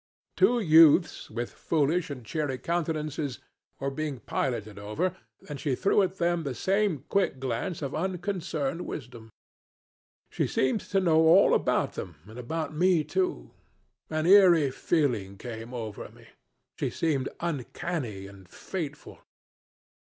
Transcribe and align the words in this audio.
Two 0.35 0.59
youths 0.59 1.29
with 1.29 1.53
foolish 1.53 2.09
and 2.09 2.25
cheery 2.25 2.57
countenances 2.57 3.37
were 3.79 3.91
being 3.91 4.19
piloted 4.19 4.79
over, 4.79 5.15
and 5.47 5.59
she 5.59 5.75
threw 5.75 6.01
at 6.01 6.17
them 6.17 6.41
the 6.41 6.55
same 6.55 7.03
quick 7.07 7.39
glance 7.39 7.83
of 7.83 7.93
unconcerned 7.93 8.87
wisdom. 8.87 9.29
She 10.31 10.47
seemed 10.47 10.81
to 10.89 10.99
know 10.99 11.21
all 11.27 11.53
about 11.53 11.93
them 11.93 12.15
and 12.25 12.39
about 12.39 12.73
me 12.73 13.03
too. 13.03 13.51
An 14.09 14.25
eerie 14.25 14.71
feeling 14.71 15.37
came 15.37 15.71
over 15.71 16.09
me. 16.09 16.29
She 16.79 16.89
seemed 16.89 17.29
uncanny 17.39 18.25
and 18.25 18.49
fateful. 18.49 19.19